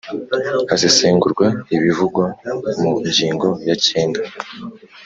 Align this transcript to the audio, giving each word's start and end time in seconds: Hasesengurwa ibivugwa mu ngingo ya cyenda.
Hasesengurwa 0.69 1.47
ibivugwa 1.75 2.25
mu 2.81 2.91
ngingo 3.07 3.49
ya 3.67 3.75
cyenda. 3.85 4.21